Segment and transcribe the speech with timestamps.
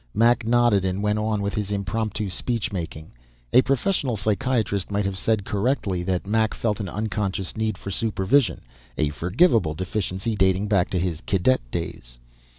[0.15, 3.11] Mac nodded and went on with his impromptu speechmaking;
[3.53, 8.61] a professional psychiatrist might have said, correctly, that Mac felt an unconscious need for supervision,
[8.97, 12.17] a forgivable deficiency dating back to his cadet days.